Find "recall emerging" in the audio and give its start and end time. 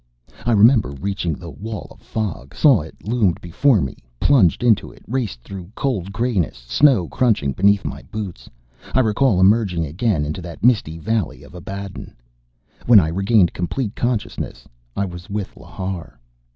9.01-9.85